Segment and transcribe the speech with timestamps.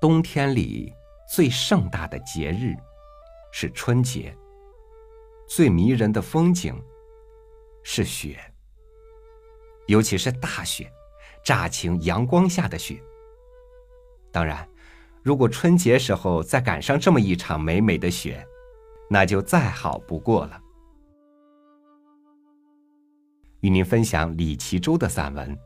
[0.00, 0.90] 冬天里
[1.28, 2.74] 最盛大的节日
[3.52, 4.34] 是春节，
[5.46, 6.74] 最迷人的风景
[7.82, 8.38] 是雪，
[9.88, 10.90] 尤其是大雪，
[11.44, 12.98] 乍晴阳光下的雪。
[14.32, 14.66] 当然，
[15.22, 18.42] 如果春节时候再赶上这么一场美美的雪，
[19.10, 20.58] 那就再好不过了。
[23.60, 25.54] 与您分享李其周的散文《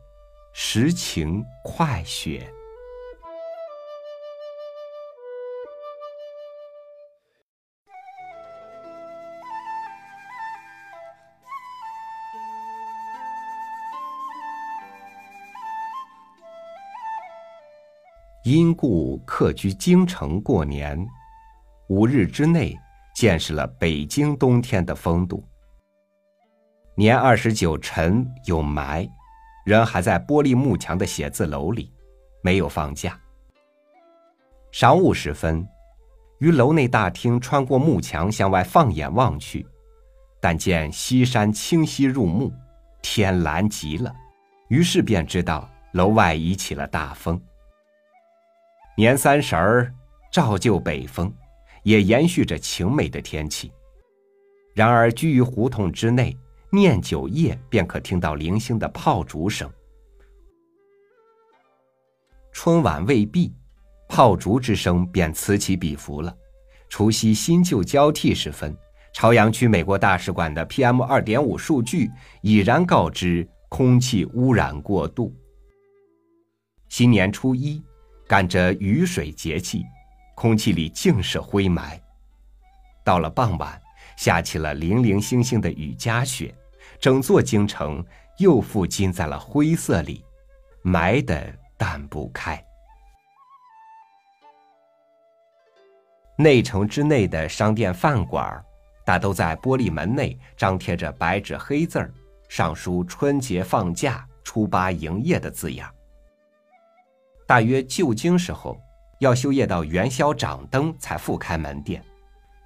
[0.53, 2.45] 时晴快雪》。
[18.45, 21.03] 因故客居京城过年，
[21.87, 22.77] 五日之内
[23.15, 25.43] 见识了北京冬天的风度。
[26.95, 29.09] 年二十九晨有霾，
[29.65, 31.91] 人还在玻璃幕墙的写字楼里，
[32.43, 33.19] 没有放假。
[34.71, 35.67] 晌午时分，
[36.37, 39.65] 于楼内大厅穿过幕墙向外放眼望去，
[40.39, 42.53] 但见西山清晰入目，
[43.01, 44.13] 天蓝极了，
[44.67, 47.41] 于是便知道楼外已起了大风。
[48.97, 49.93] 年三十儿，
[50.31, 51.29] 照旧北风，
[51.83, 53.69] 也延续着晴美的天气。
[54.73, 56.35] 然而居于胡同之内，
[56.69, 59.69] 念九夜便可听到零星的炮竹声。
[62.53, 63.53] 春晚未毕，
[64.07, 66.33] 炮竹之声便此起彼伏了。
[66.87, 68.73] 除夕新旧交替时分，
[69.13, 72.09] 朝阳区美国大使馆的 PM 二点五数据
[72.41, 75.35] 已然告知空气污染过度。
[76.87, 77.83] 新年初一。
[78.27, 79.85] 赶着雨水节气，
[80.35, 81.99] 空气里尽是灰霾。
[83.03, 83.79] 到了傍晚，
[84.17, 86.53] 下起了零零星星的雨夹雪，
[86.99, 88.03] 整座京城
[88.39, 90.25] 又覆浸在了灰色里，
[90.83, 92.59] 霾得淡不开。
[96.37, 98.61] 内城之内的商店饭馆，
[99.05, 102.11] 大都在玻璃门内张贴着白纸黑字儿，
[102.49, 105.94] 上书“春节放假，初八营业”的字样。
[107.47, 108.75] 大约旧京时候，
[109.19, 112.03] 要休业到元宵掌灯才复开门店，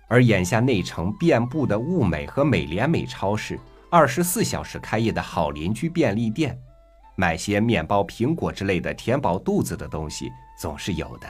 [0.07, 3.59] 而眼下内城遍布的物美和美廉美超市，
[3.90, 6.57] 二十四小时开业的好邻居便利店，
[7.17, 11.28] 买些面包、苹果之类的填饱肚子的东西总是有的。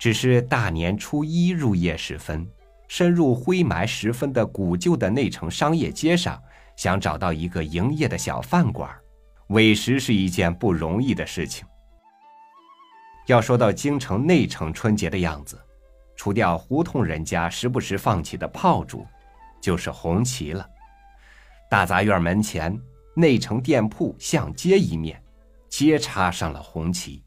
[0.00, 2.46] 只是大年初一入夜时分，
[2.88, 6.42] 深入灰霾时分的古旧的内城商业街上，
[6.74, 8.90] 想找到一个营业的小饭馆，
[9.48, 11.64] 委实是一件不容易的事情。
[13.26, 15.60] 要说到京城内城春节的样子，
[16.14, 19.04] 除掉胡同人家时不时放起的炮竹，
[19.60, 20.68] 就是红旗了。
[21.68, 22.80] 大杂院门前，
[23.16, 25.20] 内城店铺向街一面，
[25.68, 27.24] 皆插上了红旗。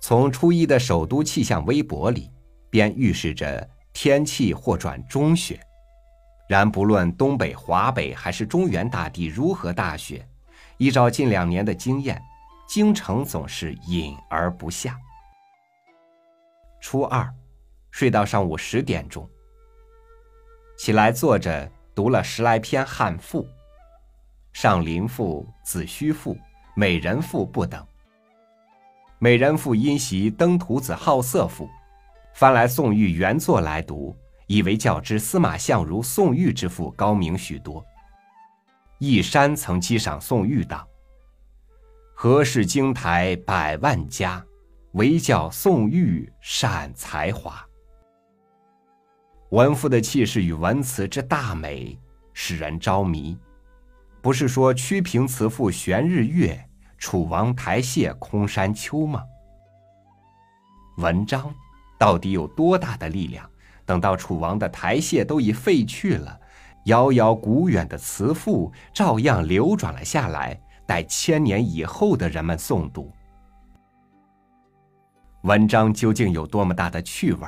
[0.00, 2.30] 从初一的首都气象微博里，
[2.70, 5.60] 便预示着天气或转中雪。
[6.48, 10.26] 然不论东北、华北还是中原大地如何大雪。
[10.78, 12.20] 依照近两年的经验，
[12.66, 14.98] 京城总是隐而不下。
[16.80, 17.32] 初二，
[17.90, 19.28] 睡到上午十点钟，
[20.76, 23.44] 起来坐着读了十来篇汉赋，
[24.52, 26.34] 《上林赋》《子虚赋》
[26.74, 27.80] 《美人赋》不等。
[29.18, 31.68] 《美人赋》因袭登徒子好色赋，
[32.34, 34.16] 翻来宋玉原作来读，
[34.48, 37.84] 以为较之司马相如、宋玉之赋高明许多。
[39.04, 40.86] 一山曾击赏宋玉道
[42.14, 44.46] ：“何事京台百万家，
[44.92, 47.66] 唯教宋玉善才华。”
[49.50, 51.98] 文赋的气势与文辞之大美，
[52.32, 53.36] 使人着迷。
[54.20, 56.64] 不是说屈平辞赋悬日月，
[56.96, 59.24] 楚王台榭空山丘吗？
[60.98, 61.52] 文章
[61.98, 63.50] 到底有多大的力量？
[63.84, 66.38] 等到楚王的台榭都已废去了。
[66.84, 73.10] 遥遥古远的词赋照样流转了下来，待千年以后的人们诵读。
[75.42, 77.46] 文章究竟有多么大的趣味？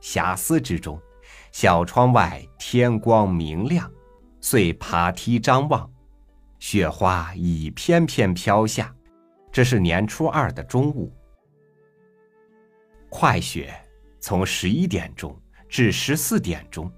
[0.00, 1.00] 遐思之中，
[1.52, 3.90] 小窗外天光明亮，
[4.40, 5.90] 遂爬梯张望，
[6.58, 8.94] 雪花已翩翩飘下。
[9.50, 11.12] 这是年初二的中午，
[13.08, 13.72] 快雪
[14.20, 15.34] 从十一点钟
[15.68, 16.90] 至十四点钟。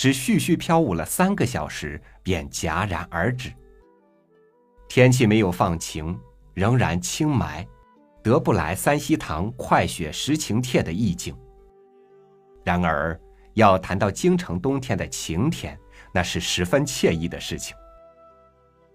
[0.00, 3.52] 只絮絮飘舞了三个小时，便戛然而止。
[4.88, 6.18] 天气没有放晴，
[6.54, 7.66] 仍然清霾，
[8.22, 11.36] 得不来三希堂快雪时晴帖的意境。
[12.64, 13.20] 然而，
[13.52, 15.78] 要谈到京城冬天的晴天，
[16.14, 17.76] 那是十分惬意的事情。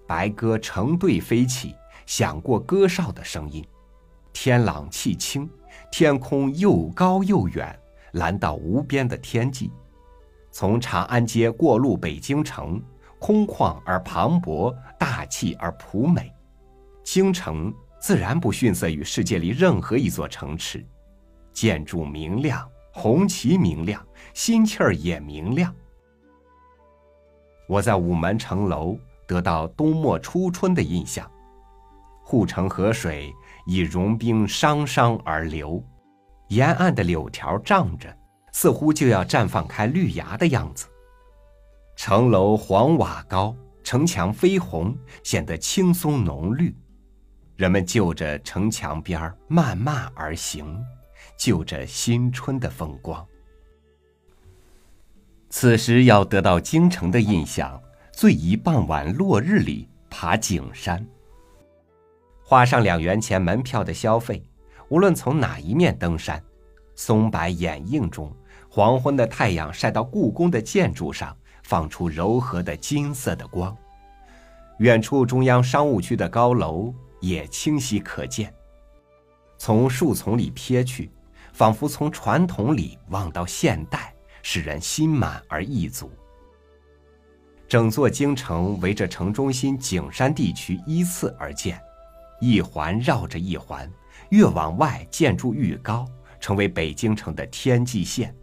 [0.08, 1.76] 白鸽成对飞起，
[2.08, 3.64] 响过歌哨的声音。
[4.34, 5.48] 天朗气清，
[5.92, 7.80] 天空又高又远，
[8.14, 9.72] 蓝到无边的天际。
[10.58, 12.82] 从长安街过路北京城，
[13.20, 16.34] 空旷而磅礴，大气而朴美。
[17.04, 20.82] 京城自然不逊色于世界里任何一座城池，
[21.52, 24.02] 建筑明亮，红旗明亮，
[24.34, 25.76] 心气儿也明亮。
[27.68, 28.98] 我在午门城楼
[29.28, 31.30] 得到冬末初春的印象，
[32.24, 33.30] 护城河水。
[33.66, 35.84] 以融冰汤汤而流，
[36.48, 38.16] 沿岸的柳条仗着，
[38.56, 40.88] 似乎就要绽放开绿芽的样子。
[41.98, 43.54] 城楼黄瓦高，
[43.84, 46.74] 城墙绯红，显得青松浓绿。
[47.58, 50.82] 人们就着城墙边慢慢而行，
[51.38, 53.28] 就着新春的风光。
[55.50, 57.78] 此时要得到京城的印象，
[58.14, 61.06] 最宜傍晚落日里爬景山。
[62.42, 64.42] 花上两元钱门票的消费，
[64.88, 66.42] 无论从哪一面登山，
[66.96, 68.34] 松柏掩映中，
[68.76, 71.34] 黄昏的太阳晒到故宫的建筑上，
[71.64, 73.74] 放出柔和的金色的光。
[74.80, 78.54] 远处中央商务区的高楼也清晰可见。
[79.58, 81.10] 从树丛里瞥去，
[81.54, 84.14] 仿佛从传统里望到现代，
[84.44, 86.12] 使人心满而意足。
[87.70, 91.80] 整座京城围着城中心景山地区依次而建。
[92.42, 93.90] 一环绕着一环，
[94.32, 96.06] 越往外建筑愈高，
[96.42, 98.36] 成为北京城的天际线。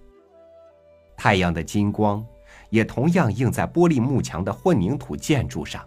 [1.23, 2.27] 太阳的金光
[2.69, 5.87] 也同样映在玻璃幕墙的混凝土建筑上。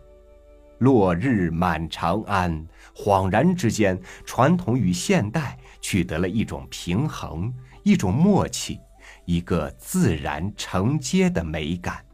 [0.78, 2.66] 落日满长安，
[2.96, 7.54] 恍然之间，传统与现代取得了一种平衡，
[7.84, 8.80] 一种默契，
[9.26, 12.06] 一个自然承接的美感。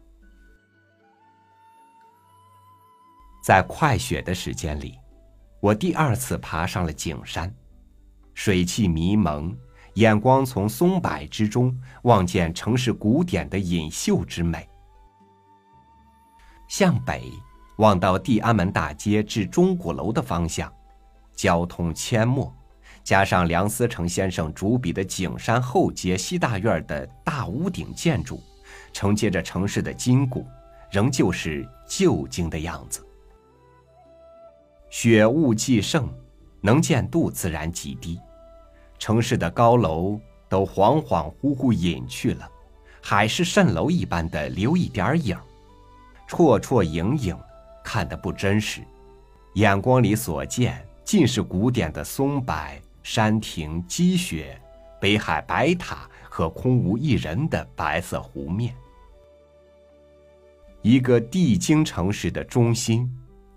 [3.44, 4.98] 在快雪的时间里。
[5.60, 7.54] 我第二次爬上了景山，
[8.34, 9.56] 水汽迷蒙，
[9.96, 14.68] 眼光从松柏之中望见城市古典的隐秀之美。
[16.68, 17.30] 向北
[17.78, 20.72] 望到地安门大街至钟鼓楼的方向，
[21.36, 22.56] 交通阡陌，
[23.04, 28.42] 加上梁思成先生主笔的景山后街西大院的大屋顶建筑，
[28.94, 30.46] 承接着城市的筋骨，
[30.90, 33.06] 仍旧是旧京的样子。
[34.90, 36.08] 雪雾既盛，
[36.62, 38.20] 能见度自然极低，
[39.02, 42.48] 城市的高楼都恍恍惚惚隐去了，
[43.02, 45.36] 海市蜃楼一般的留一点影，
[46.30, 47.36] 绰绰影影，
[47.84, 48.82] 看得不真实。
[49.56, 52.56] 眼光里所见尽是古典的松柏、
[53.02, 54.56] 山亭、积雪、
[55.00, 58.76] 北海白塔和空无一人的白色湖面。
[60.84, 63.12] 一个地京城市的中心。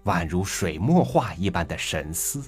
[0.04, 2.42] 宛如水墨画一般的神思，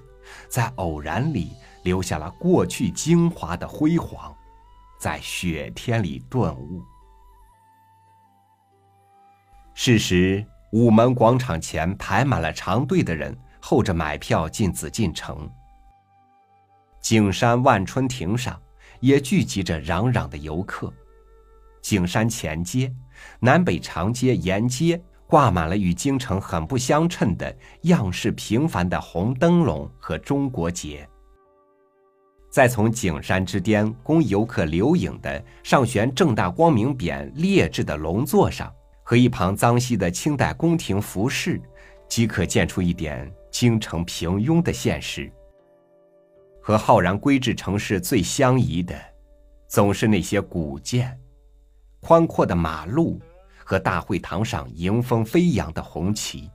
[0.46, 1.52] 在偶然里
[1.86, 4.34] 留下了过去精华的辉煌，
[4.98, 6.82] 在雪天里顿悟。
[9.72, 15.48] 是时，午门广场前排满了长队的人，候着买票进紫禁城。
[17.00, 18.60] 景山万春亭上
[18.98, 20.92] 也聚集着攘攘的游客。
[21.82, 22.92] 景山前街、
[23.38, 25.00] 南北长街沿街。
[25.28, 27.52] 挂满了与京城很不相称的
[27.82, 31.04] 样式平凡的红灯笼和中国结。
[32.56, 41.60] 再从景山之巅供游客留影的上悬正大光明匾列制的龙座上，和一旁脏兮的清代宫廷服饰，
[42.08, 45.30] 即可见出一点京城平庸的现实。
[46.62, 48.98] 和浩然规制城市最相宜的，
[49.68, 51.14] 总是那些古建、
[52.00, 53.20] 宽阔的马路。
[53.66, 56.50] 和大会堂上迎风飞扬的红旗，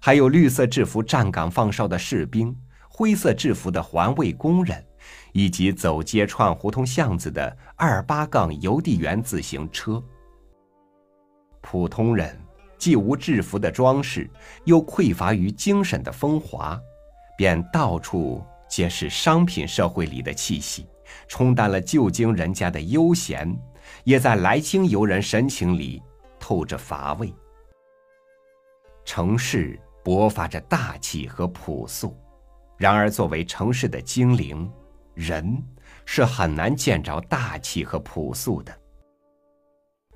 [0.00, 2.56] 还有绿色制服站岗放哨的士兵，
[2.88, 4.86] 灰色制服的环卫工人，
[5.32, 10.02] 以及走街串胡同巷子的二八杠邮递员自行车。
[11.60, 12.38] 普通人
[12.78, 14.30] 既无制服的装饰，
[14.64, 16.80] 又匮乏于精神的风华，
[17.36, 20.86] 便到处皆是商品社会里的气息，
[21.28, 23.56] 冲淡了旧京人家的悠闲，
[24.04, 26.02] 也在来京游人神情里。
[26.38, 27.34] 透着乏味。
[29.04, 32.16] 城市勃发着大气和朴素，
[32.76, 34.70] 然而作为城市的精灵，
[35.16, 35.60] 人
[36.04, 38.72] 是很难见着大气和朴素的。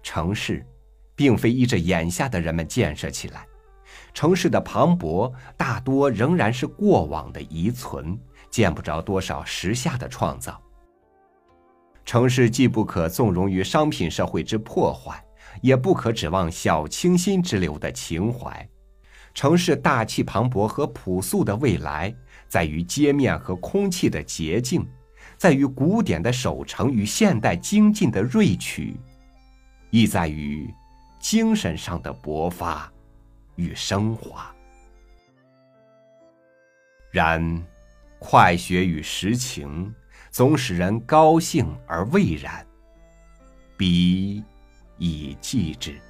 [0.00, 0.64] 城市，
[1.16, 3.45] 并非依着眼下的人们建设起来，
[4.14, 8.16] 城市的磅礴大多仍然是过往的遗存，
[8.49, 10.62] 见不着多少时下的创造。
[12.04, 15.21] 城市既不可纵容于商品社会之破坏。
[15.62, 18.69] 也不可指望小清新之流的情怀，
[19.35, 22.14] 城市大气磅礴和朴素的未来，
[22.50, 24.85] 在于街面和空气的洁净，
[25.38, 28.97] 在于古典的守城与现代精进的锐取，
[29.90, 30.69] 亦在于
[31.21, 32.92] 精神上的勃发
[33.54, 34.52] 与升华。
[37.12, 37.64] 然，
[38.19, 39.95] 快学与实情，
[40.33, 42.66] 总使人高兴而未然。
[43.76, 44.42] 彼
[44.99, 46.00] 以继之。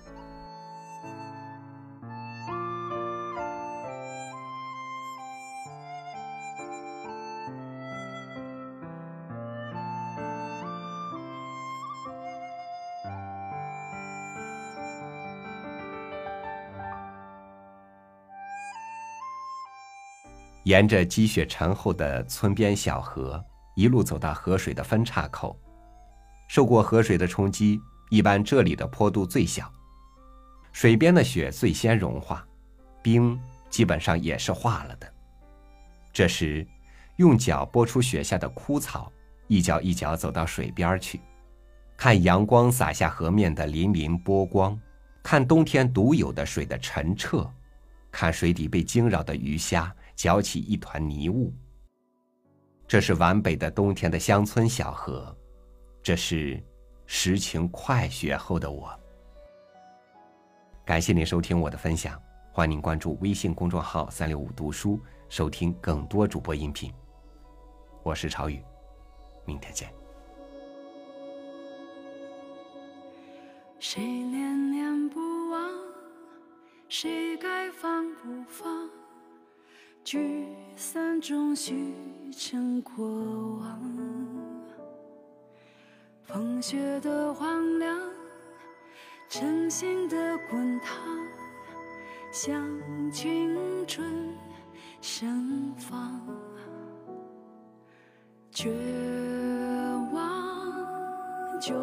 [20.64, 23.42] 沿着积雪沉厚的村边小河，
[23.74, 25.58] 一路走到河水的分岔口。
[26.48, 29.72] 受过河水的冲击，一般这里的坡度最小，
[30.72, 32.46] 水边的雪最先融化，
[33.02, 33.38] 冰
[33.70, 35.10] 基本上也是化了的。
[36.12, 36.66] 这时，
[37.16, 39.10] 用脚拨出雪下的枯草，
[39.46, 41.20] 一脚一脚走到水边去，
[41.96, 44.78] 看阳光洒下河面的粼粼波光，
[45.22, 47.48] 看冬天独有的水的澄澈，
[48.10, 49.94] 看水底被惊扰的鱼虾。
[50.20, 51.50] 搅起一团泥雾。
[52.86, 55.34] 这是皖北的冬天的乡村小河，
[56.02, 56.62] 这是
[57.06, 58.94] 实情快雪后的我。
[60.84, 62.20] 感谢您收听我的分享，
[62.52, 65.00] 欢迎您关注微信公众号“三六五读书”，
[65.30, 66.92] 收听更多主播音频。
[68.02, 68.62] 我是朝雨，
[69.46, 69.90] 明天见。
[73.78, 75.66] 谁念念不忘？
[76.90, 78.99] 谁该放不放？
[80.02, 81.94] 聚散终须
[82.32, 83.06] 成过
[83.58, 83.80] 往，
[86.24, 87.98] 风雪的荒凉，
[89.28, 90.96] 晨星的滚烫，
[92.32, 92.66] 像
[93.12, 93.54] 青
[93.86, 94.34] 春
[95.02, 96.20] 盛放，
[98.50, 98.72] 绝
[100.12, 101.74] 望就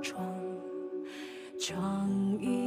[0.00, 0.24] 闯，
[1.58, 2.08] 闯
[2.40, 2.63] 一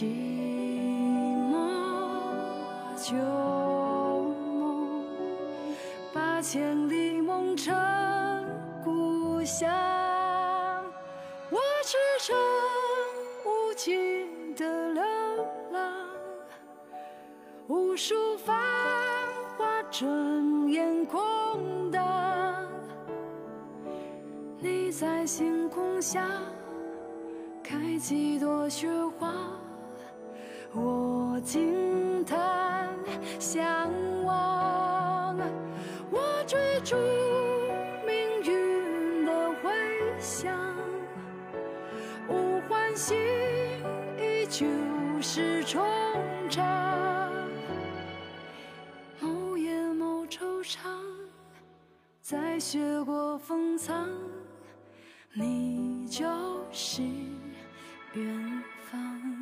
[0.00, 0.06] 寂
[1.52, 1.58] 寞
[2.96, 3.14] 旧
[4.58, 5.04] 梦，
[6.10, 7.76] 八千里梦成
[8.82, 9.68] 故乡。
[11.50, 12.32] 我驰骋
[13.44, 15.02] 无尽的流
[15.70, 15.92] 浪，
[17.68, 18.56] 无数繁
[19.58, 21.20] 华睁眼空
[21.90, 22.66] 荡。
[24.60, 26.26] 你在星空下
[27.62, 28.88] 开几朵雪
[29.18, 29.34] 花。
[30.72, 32.88] 我惊叹
[33.38, 33.90] 向
[34.24, 35.36] 往，
[36.10, 36.96] 我追逐
[38.06, 39.72] 命运的回
[40.20, 40.56] 响，
[42.28, 43.14] 无欢喜
[44.16, 44.66] 依旧
[45.20, 45.80] 是惆
[46.48, 46.62] 怅，
[49.18, 50.78] 某夜某惆怅，
[52.20, 54.08] 在雪过封藏，
[55.32, 56.24] 你就
[56.70, 57.02] 是
[58.12, 59.39] 远方。